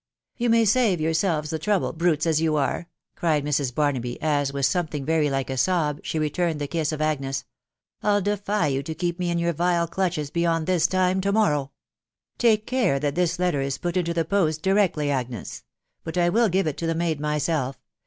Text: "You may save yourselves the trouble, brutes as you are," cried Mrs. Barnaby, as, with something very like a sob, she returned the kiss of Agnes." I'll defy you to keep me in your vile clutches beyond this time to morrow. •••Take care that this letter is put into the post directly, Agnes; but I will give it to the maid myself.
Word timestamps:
"You 0.35 0.49
may 0.49 0.65
save 0.65 0.99
yourselves 0.99 1.51
the 1.51 1.59
trouble, 1.59 1.93
brutes 1.93 2.25
as 2.25 2.41
you 2.41 2.55
are," 2.55 2.87
cried 3.15 3.45
Mrs. 3.45 3.75
Barnaby, 3.75 4.19
as, 4.19 4.51
with 4.51 4.65
something 4.65 5.05
very 5.05 5.29
like 5.29 5.51
a 5.51 5.57
sob, 5.57 5.99
she 6.01 6.17
returned 6.17 6.59
the 6.59 6.65
kiss 6.65 6.91
of 6.91 7.03
Agnes." 7.03 7.45
I'll 8.01 8.19
defy 8.19 8.65
you 8.65 8.81
to 8.81 8.95
keep 8.95 9.19
me 9.19 9.29
in 9.29 9.37
your 9.37 9.53
vile 9.53 9.85
clutches 9.87 10.31
beyond 10.31 10.65
this 10.65 10.87
time 10.87 11.21
to 11.21 11.31
morrow. 11.31 11.59
•••Take 12.39 12.65
care 12.65 12.97
that 12.99 13.13
this 13.13 13.37
letter 13.37 13.61
is 13.61 13.77
put 13.77 13.95
into 13.95 14.11
the 14.15 14.25
post 14.25 14.63
directly, 14.63 15.11
Agnes; 15.11 15.61
but 16.03 16.17
I 16.17 16.29
will 16.29 16.49
give 16.49 16.65
it 16.65 16.77
to 16.77 16.87
the 16.87 16.95
maid 16.95 17.19
myself. 17.19 17.77